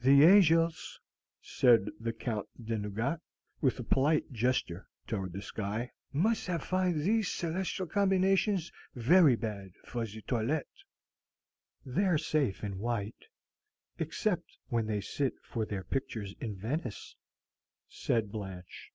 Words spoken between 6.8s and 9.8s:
these celestial combinations very bad